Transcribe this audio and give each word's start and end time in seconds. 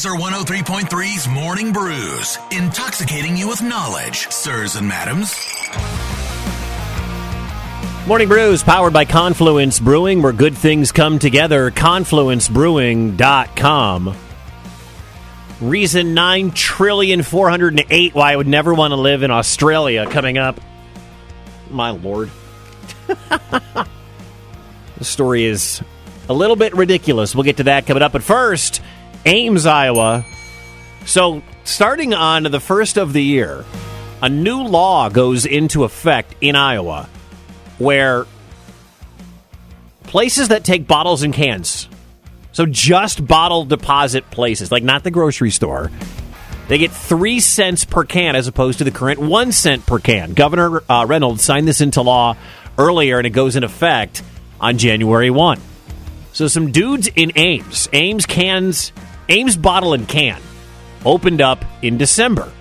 Lazer 0.00 0.18
103.3's 0.18 1.28
Morning 1.28 1.74
Brews, 1.74 2.38
intoxicating 2.52 3.36
you 3.36 3.48
with 3.48 3.60
knowledge, 3.60 4.30
sirs 4.30 4.76
and 4.76 4.88
madams. 4.88 5.38
Morning 8.06 8.26
Brews, 8.26 8.62
powered 8.62 8.94
by 8.94 9.04
Confluence 9.04 9.78
Brewing, 9.78 10.22
where 10.22 10.32
good 10.32 10.56
things 10.56 10.90
come 10.90 11.18
together. 11.18 11.70
ConfluenceBrewing.com. 11.70 14.16
Reason 15.60 16.14
9 16.14 16.50
trillion 16.52 17.22
408 17.22 18.14
why 18.14 18.32
I 18.32 18.36
would 18.36 18.48
never 18.48 18.72
want 18.72 18.92
to 18.92 18.96
live 18.96 19.22
in 19.22 19.30
Australia 19.30 20.06
coming 20.06 20.38
up. 20.38 20.58
My 21.68 21.90
lord. 21.90 22.30
the 23.06 23.86
story 25.02 25.44
is 25.44 25.82
a 26.30 26.32
little 26.32 26.56
bit 26.56 26.74
ridiculous. 26.74 27.34
We'll 27.34 27.44
get 27.44 27.58
to 27.58 27.64
that 27.64 27.86
coming 27.86 28.02
up. 28.02 28.12
But 28.12 28.22
first, 28.22 28.80
Ames, 29.26 29.66
Iowa. 29.66 30.24
So, 31.06 31.42
starting 31.64 32.14
on 32.14 32.44
the 32.44 32.60
first 32.60 32.96
of 32.96 33.12
the 33.12 33.22
year, 33.22 33.64
a 34.22 34.28
new 34.28 34.62
law 34.62 35.08
goes 35.08 35.46
into 35.46 35.84
effect 35.84 36.34
in 36.40 36.56
Iowa 36.56 37.08
where 37.78 38.26
places 40.02 40.48
that 40.48 40.64
take 40.64 40.86
bottles 40.86 41.22
and 41.22 41.32
cans, 41.32 41.88
so 42.52 42.66
just 42.66 43.26
bottle 43.26 43.64
deposit 43.64 44.30
places, 44.30 44.70
like 44.70 44.82
not 44.82 45.02
the 45.02 45.10
grocery 45.10 45.50
store, 45.50 45.90
they 46.68 46.78
get 46.78 46.92
three 46.92 47.40
cents 47.40 47.84
per 47.84 48.04
can 48.04 48.36
as 48.36 48.46
opposed 48.46 48.78
to 48.78 48.84
the 48.84 48.90
current 48.90 49.18
one 49.18 49.50
cent 49.50 49.86
per 49.86 49.98
can. 49.98 50.34
Governor 50.34 50.82
uh, 50.88 51.04
Reynolds 51.06 51.42
signed 51.42 51.66
this 51.66 51.80
into 51.80 52.02
law 52.02 52.36
earlier, 52.78 53.18
and 53.18 53.26
it 53.26 53.30
goes 53.30 53.56
in 53.56 53.64
effect 53.64 54.22
on 54.60 54.78
January 54.78 55.30
1. 55.30 55.60
So 56.32 56.46
some 56.46 56.70
dudes 56.70 57.08
in 57.16 57.32
Ames, 57.34 57.88
Ames 57.92 58.26
cans, 58.26 58.92
Ames 59.30 59.56
bottle 59.56 59.94
and 59.94 60.08
can, 60.08 60.40
opened 61.04 61.40
up 61.40 61.64
in 61.82 61.96
December. 61.96 62.52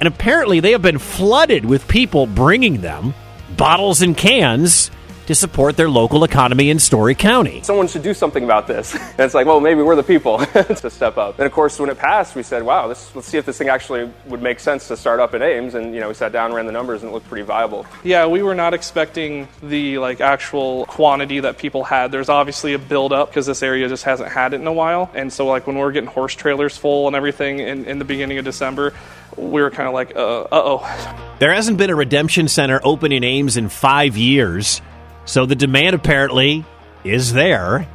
And 0.00 0.08
apparently 0.08 0.60
they 0.60 0.72
have 0.72 0.82
been 0.82 0.98
flooded 0.98 1.64
with 1.64 1.86
people 1.86 2.26
bringing 2.26 2.80
them 2.80 3.14
bottles 3.56 4.00
and 4.00 4.16
cans 4.16 4.90
to 5.30 5.34
support 5.36 5.76
their 5.76 5.88
local 5.88 6.24
economy 6.24 6.70
in 6.70 6.80
Story 6.80 7.14
County. 7.14 7.62
Someone 7.62 7.86
should 7.86 8.02
do 8.02 8.14
something 8.14 8.42
about 8.42 8.66
this. 8.66 8.96
And 9.10 9.26
it's 9.26 9.34
like, 9.34 9.46
well, 9.46 9.60
maybe 9.60 9.82
we're 9.82 9.96
the 9.96 10.02
people 10.02 10.38
to 10.46 10.90
step 10.90 11.18
up. 11.18 11.38
And 11.38 11.46
of 11.46 11.52
course, 11.52 11.78
when 11.78 11.90
it 11.90 11.98
passed, 11.98 12.34
we 12.34 12.42
said, 12.42 12.62
wow, 12.62 12.88
this, 12.88 13.14
let's 13.14 13.28
see 13.28 13.36
if 13.36 13.44
this 13.44 13.58
thing 13.58 13.68
actually 13.68 14.10
would 14.26 14.40
make 14.40 14.58
sense 14.60 14.88
to 14.88 14.96
start 14.96 15.20
up 15.20 15.34
in 15.34 15.42
Ames. 15.42 15.74
And, 15.74 15.94
you 15.94 16.00
know, 16.00 16.08
we 16.08 16.14
sat 16.14 16.32
down, 16.32 16.52
ran 16.54 16.64
the 16.64 16.72
numbers, 16.72 17.02
and 17.02 17.10
it 17.10 17.12
looked 17.12 17.28
pretty 17.28 17.44
viable. 17.44 17.86
Yeah, 18.02 18.26
we 18.26 18.42
were 18.42 18.54
not 18.54 18.72
expecting 18.72 19.46
the, 19.62 19.98
like, 19.98 20.20
actual 20.20 20.86
quantity 20.86 21.40
that 21.40 21.58
people 21.58 21.84
had. 21.84 22.10
There's 22.10 22.30
obviously 22.30 22.72
a 22.72 22.78
buildup 22.78 23.28
because 23.28 23.46
this 23.46 23.62
area 23.62 23.88
just 23.88 24.04
hasn't 24.04 24.30
had 24.32 24.54
it 24.54 24.60
in 24.60 24.66
a 24.66 24.72
while. 24.72 25.10
And 25.14 25.30
so, 25.30 25.46
like, 25.46 25.66
when 25.66 25.76
we 25.76 25.82
we're 25.82 25.92
getting 25.92 26.10
horse 26.10 26.34
trailers 26.34 26.76
full 26.78 27.08
and 27.08 27.14
everything 27.14 27.58
in, 27.58 27.84
in 27.84 27.98
the 27.98 28.06
beginning 28.06 28.38
of 28.38 28.44
December, 28.44 28.94
we 29.36 29.60
were 29.60 29.70
kind 29.70 29.86
of 29.86 29.94
like, 29.94 30.16
uh 30.16 30.46
oh. 30.50 31.36
There 31.40 31.52
hasn't 31.52 31.78
been 31.78 31.90
a 31.90 31.96
redemption 31.96 32.48
center 32.48 32.80
open 32.82 33.12
in 33.12 33.22
Ames 33.22 33.56
in 33.56 33.68
five 33.68 34.16
years, 34.16 34.80
so 35.24 35.46
the 35.46 35.54
demand 35.54 35.94
apparently 35.94 36.64
is 37.04 37.32
there. 37.32 37.86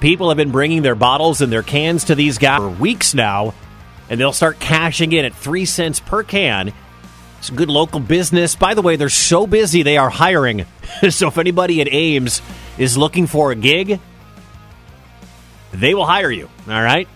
People 0.00 0.28
have 0.28 0.36
been 0.36 0.52
bringing 0.52 0.82
their 0.82 0.94
bottles 0.94 1.40
and 1.40 1.52
their 1.52 1.62
cans 1.62 2.04
to 2.04 2.14
these 2.14 2.38
guys 2.38 2.58
for 2.60 2.68
weeks 2.68 3.14
now, 3.14 3.54
and 4.08 4.20
they'll 4.20 4.32
start 4.32 4.60
cashing 4.60 5.12
in 5.12 5.24
at 5.24 5.34
three 5.34 5.64
cents 5.64 6.00
per 6.00 6.22
can. 6.22 6.72
It's 7.38 7.50
a 7.50 7.52
good 7.52 7.68
local 7.68 8.00
business. 8.00 8.56
By 8.56 8.74
the 8.74 8.82
way, 8.82 8.96
they're 8.96 9.08
so 9.08 9.46
busy 9.46 9.82
they 9.82 9.96
are 9.96 10.10
hiring. 10.10 10.66
so 11.10 11.28
if 11.28 11.38
anybody 11.38 11.80
at 11.80 11.88
Ames 11.90 12.42
is 12.78 12.96
looking 12.96 13.26
for 13.26 13.52
a 13.52 13.56
gig, 13.56 14.00
they 15.72 15.94
will 15.94 16.06
hire 16.06 16.30
you. 16.30 16.48
All 16.68 16.82
right. 16.82 17.08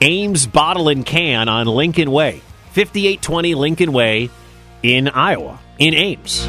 Ames 0.00 0.46
Bottle 0.46 0.88
and 0.88 1.06
Can 1.06 1.48
on 1.48 1.66
Lincoln 1.66 2.10
Way, 2.10 2.42
5820 2.72 3.54
Lincoln 3.54 3.92
Way 3.92 4.30
in 4.82 5.08
Iowa, 5.08 5.58
in 5.78 5.94
Ames. 5.94 6.46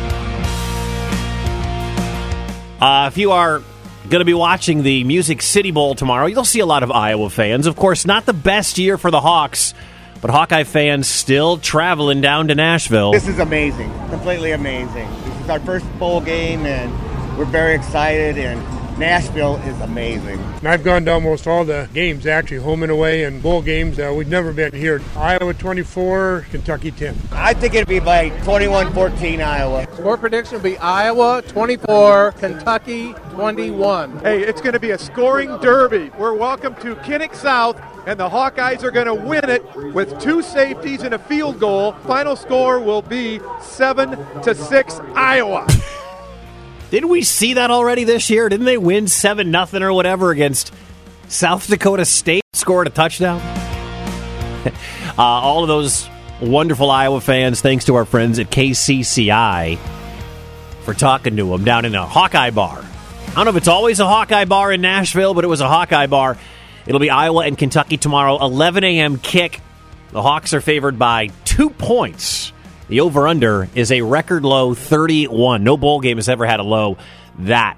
Uh, 2.80 3.10
if 3.12 3.18
you 3.18 3.32
are 3.32 3.62
going 4.10 4.20
to 4.20 4.26
be 4.26 4.34
watching 4.34 4.84
the 4.84 5.04
Music 5.04 5.42
City 5.42 5.72
Bowl 5.72 5.96
tomorrow, 5.96 6.28
you'll 6.28 6.46
see 6.46 6.60
a 6.60 6.66
lot 6.66 6.84
of 6.84 6.92
Iowa 6.92 7.30
fans. 7.30 7.66
Of 7.66 7.76
course, 7.76 8.06
not 8.06 8.26
the 8.26 8.34
best 8.34 8.78
year 8.78 8.98
for 8.98 9.10
the 9.10 9.20
Hawks, 9.20 9.74
but 10.22 10.30
Hawkeye 10.30 10.64
fans 10.64 11.08
still 11.08 11.58
traveling 11.58 12.22
down 12.22 12.50
to 12.50 12.56
Nashville. 12.56 13.12
This 13.12 13.28
is 13.28 13.40
amazing, 13.40 13.92
completely 14.10 14.52
amazing. 14.52 15.10
This 15.24 15.42
is 15.42 15.50
our 15.50 15.60
first 15.60 15.86
bowl 16.00 16.22
game, 16.22 16.66
and 16.66 17.38
we're 17.38 17.46
very 17.46 17.76
excited. 17.76 18.38
And 18.38 18.62
Nashville 18.98 19.58
is 19.58 19.80
amazing. 19.82 20.40
I've 20.64 20.84
gone 20.84 21.06
to 21.06 21.12
almost 21.12 21.46
all 21.46 21.64
the 21.64 21.88
games, 21.94 22.26
actually, 22.26 22.58
home 22.58 22.82
and 22.82 22.92
away 22.92 23.26
and 23.26 23.44
bowl 23.44 23.62
games. 23.62 24.00
Uh, 24.00 24.12
we've 24.16 24.28
never 24.28 24.52
been 24.52 24.74
here. 24.74 25.02
Iowa 25.16 25.54
24, 25.54 26.48
Kentucky 26.50 26.90
10. 26.90 27.16
I 27.32 27.54
think 27.54 27.76
it'd 27.76 27.88
be 27.88 28.00
like 28.00 28.44
21 28.44 28.92
14 28.94 29.40
Iowa. 29.40 29.88
Score 29.94 30.18
prediction 30.18 30.56
will 30.56 30.64
be 30.64 30.78
Iowa 30.80 31.44
24, 31.44 32.32
Kentucky 32.34 33.14
21. 33.32 34.18
Hey, 34.20 34.42
it's 34.42 34.62
going 34.62 34.74
to 34.74 34.80
be 34.80 34.90
a 34.90 34.98
scoring 34.98 35.56
derby. 35.60 36.10
We're 36.18 36.34
welcome 36.34 36.74
to 36.78 36.96
Kinnick 36.96 37.36
South, 37.36 37.80
and 38.08 38.20
the 38.20 38.28
Hawkeyes 38.28 38.82
are 38.82 38.92
going 38.92 39.06
to 39.06 39.14
win 39.14 39.48
it 39.48 39.64
with 39.94 40.20
two 40.20 40.42
safeties 40.42 41.04
and 41.04 41.14
a 41.14 41.20
field 41.20 41.60
goal. 41.60 41.92
Final 42.08 42.36
score 42.36 42.80
will 42.80 43.04
be 43.04 43.40
7 43.62 44.18
to 44.42 44.56
6 44.56 45.00
Iowa. 45.14 45.68
Didn't 46.90 47.10
we 47.10 47.22
see 47.24 47.54
that 47.56 47.70
already 47.70 48.06
this 48.06 48.30
year? 48.30 48.48
Didn't 48.48 48.66
they 48.66 48.78
win 48.78 49.08
7 49.08 49.52
nothing 49.52 49.84
or 49.84 49.92
whatever 49.92 50.32
against 50.32 50.74
South 51.28 51.68
Dakota 51.68 52.06
State? 52.06 52.44
Scored 52.54 52.88
a 52.88 52.90
touchdown? 52.90 53.42
uh, 54.66 54.72
all 55.18 55.64
of 55.64 55.68
those 55.68 56.10
wonderful 56.42 56.90
Iowa 56.90 57.20
fans, 57.20 57.62
thanks 57.62 57.86
to 57.86 57.96
our 57.96 58.06
friends 58.06 58.40
at 58.40 58.50
KCCI 58.50 59.78
for 60.84 60.94
talking 60.94 61.36
to 61.36 61.50
them 61.50 61.66
down 61.66 61.84
in 61.84 61.94
a 61.96 62.06
Hawkeye 62.06 62.52
bar. 62.52 62.80
I 62.80 63.34
don't 63.34 63.46
know 63.46 63.52
if 63.52 63.58
it's 63.58 63.68
always 63.68 64.00
a 64.00 64.08
Hawkeye 64.08 64.46
bar 64.46 64.72
in 64.72 64.82
Nashville, 64.82 65.34
but 65.34 65.44
it 65.44 65.48
was 65.48 65.62
a 65.62 65.68
Hawkeye 65.68 66.08
bar. 66.08 66.38
It'll 66.86 67.02
be 67.02 67.10
Iowa 67.10 67.46
and 67.46 67.58
Kentucky 67.58 67.98
tomorrow, 67.98 68.42
11 68.42 68.86
a.m. 68.86 69.18
kick. 69.18 69.60
The 70.12 70.22
Hawks 70.22 70.54
are 70.54 70.62
favored 70.62 70.98
by 70.98 71.28
two 71.44 71.70
points. 71.70 72.54
The 72.90 73.02
over 73.02 73.28
under 73.28 73.68
is 73.76 73.92
a 73.92 74.02
record 74.02 74.44
low 74.44 74.74
31. 74.74 75.64
No 75.64 75.78
bowl 75.78 76.00
game 76.00 76.18
has 76.18 76.30
ever 76.30 76.46
had 76.46 76.60
a 76.60 76.64
low 76.64 76.98
that 77.40 77.78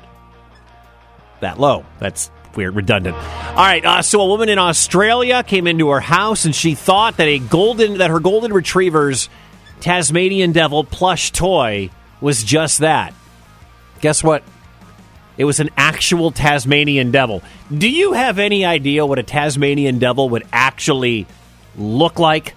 that 1.42 1.60
low. 1.60 1.86
That's 2.00 2.30
weird, 2.56 2.76
redundant. 2.76 3.16
All 3.16 3.56
right, 3.56 3.84
uh, 3.84 4.02
so 4.02 4.22
a 4.22 4.28
woman 4.28 4.50
in 4.50 4.60
Australia 4.60 5.44
came 5.44 5.68
into 5.68 5.90
her 5.90 6.00
house 6.00 6.46
and 6.46 6.54
she 6.54 6.76
thought 6.76 7.18
that 7.18 7.28
a 7.28 7.40
golden 7.40 8.00
that 8.00 8.10
her 8.10 8.20
golden 8.20 8.54
retriever's 8.54 9.30
Tasmanian 9.80 10.52
devil 10.52 10.84
plush 10.84 11.32
toy 11.32 11.90
was 12.22 12.44
just 12.44 12.80
that. 12.80 13.14
Guess 14.02 14.24
what? 14.24 14.44
It 15.38 15.46
was 15.46 15.62
an 15.62 15.70
actual 15.78 16.32
Tasmanian 16.32 17.12
devil. 17.12 17.42
Do 17.76 17.90
you 17.90 18.12
have 18.12 18.40
any 18.40 18.66
idea 18.66 19.06
what 19.06 19.20
a 19.20 19.24
Tasmanian 19.24 19.98
devil 19.98 20.30
would 20.30 20.44
actually 20.52 21.28
look 21.78 22.20
like? 22.20 22.56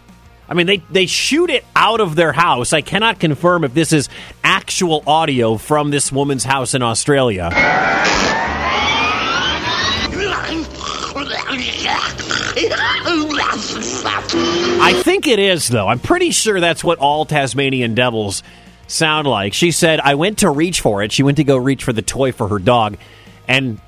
I 0.53 0.55
mean, 0.55 0.67
they, 0.67 0.83
they 0.91 1.07
shoot 1.07 1.49
it 1.49 1.65
out 1.75 2.03
of 2.03 2.15
their 2.15 2.31
house. 2.31 2.75
I 2.75 2.83
cannot 2.83 3.19
confirm 3.19 3.65
if 3.65 3.73
this 3.73 3.91
is 3.91 4.11
actual 4.45 5.03
audio 5.07 5.57
from 5.57 5.91
this 5.91 6.13
woman's 6.13 6.45
house 6.45 6.75
in 6.75 6.83
Australia. 6.83 7.49
I 14.85 15.01
think 15.03 15.27
it 15.27 15.39
is, 15.39 15.69
though. 15.69 15.89
I'm 15.89 16.01
pretty 16.01 16.33
sure 16.33 16.61
that's 16.61 16.85
what 16.85 16.99
all 16.99 17.25
Tasmanian 17.25 17.95
devils 17.95 18.43
sound 18.89 19.27
like. 19.27 19.55
She 19.55 19.71
said, 19.71 20.01
I 20.01 20.17
went 20.17 20.41
to 20.41 20.51
reach 20.51 20.83
for 20.83 21.03
it. 21.03 21.13
She 21.13 21.23
went 21.23 21.39
to 21.39 21.45
go 21.45 21.57
reach 21.57 21.83
for 21.83 21.95
the 21.95 22.03
toy 22.03 22.31
for 22.31 22.49
her 22.49 22.59
dog, 22.59 22.99
and 23.49 23.81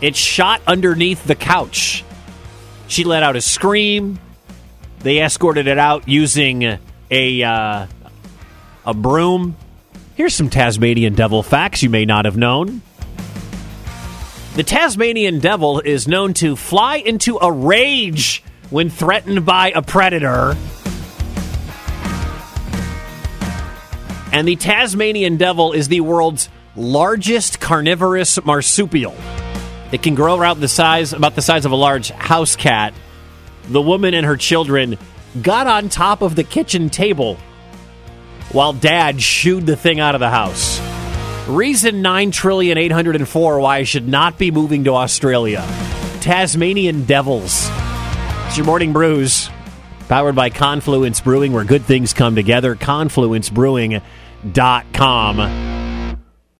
it 0.00 0.16
shot 0.16 0.62
underneath 0.66 1.26
the 1.26 1.34
couch. 1.34 2.02
She 2.88 3.04
let 3.04 3.22
out 3.22 3.36
a 3.36 3.42
scream. 3.42 4.20
They 5.04 5.22
escorted 5.22 5.66
it 5.66 5.76
out 5.76 6.08
using 6.08 6.78
a 7.10 7.42
uh, 7.42 7.86
a 8.86 8.94
broom. 8.94 9.54
Here's 10.14 10.34
some 10.34 10.48
Tasmanian 10.48 11.14
devil 11.14 11.42
facts 11.42 11.82
you 11.82 11.90
may 11.90 12.06
not 12.06 12.24
have 12.24 12.38
known. 12.38 12.80
The 14.56 14.62
Tasmanian 14.62 15.40
devil 15.40 15.80
is 15.80 16.08
known 16.08 16.32
to 16.34 16.56
fly 16.56 16.96
into 16.96 17.36
a 17.36 17.52
rage 17.52 18.42
when 18.70 18.88
threatened 18.88 19.44
by 19.44 19.72
a 19.72 19.82
predator. 19.82 20.56
And 24.32 24.48
the 24.48 24.56
Tasmanian 24.56 25.36
devil 25.36 25.74
is 25.74 25.88
the 25.88 26.00
world's 26.00 26.48
largest 26.76 27.60
carnivorous 27.60 28.42
marsupial. 28.42 29.14
It 29.92 30.02
can 30.02 30.14
grow 30.14 30.38
around 30.38 30.60
the 30.60 30.68
size 30.68 31.12
about 31.12 31.34
the 31.34 31.42
size 31.42 31.66
of 31.66 31.72
a 31.72 31.76
large 31.76 32.08
house 32.08 32.56
cat. 32.56 32.94
The 33.68 33.80
woman 33.80 34.14
and 34.14 34.26
her 34.26 34.36
children 34.36 34.98
got 35.42 35.66
on 35.66 35.88
top 35.88 36.22
of 36.22 36.36
the 36.36 36.44
kitchen 36.44 36.90
table 36.90 37.36
while 38.52 38.72
dad 38.72 39.20
shooed 39.20 39.66
the 39.66 39.74
thing 39.76 39.98
out 40.00 40.14
of 40.14 40.20
the 40.20 40.30
house. 40.30 40.80
Reason 41.48 42.00
9 42.02 42.30
trillion 42.30 42.78
804 42.78 43.60
why 43.60 43.78
I 43.78 43.82
should 43.84 44.08
not 44.08 44.38
be 44.38 44.50
moving 44.50 44.84
to 44.84 44.94
Australia. 44.94 45.62
Tasmanian 46.20 47.04
Devils. 47.04 47.68
It's 48.46 48.56
your 48.56 48.66
morning 48.66 48.92
brews, 48.92 49.50
powered 50.08 50.34
by 50.34 50.50
Confluence 50.50 51.20
Brewing, 51.20 51.52
where 51.52 51.64
good 51.64 51.82
things 51.82 52.12
come 52.14 52.34
together. 52.34 52.74
ConfluenceBrewing.com. 52.76 55.73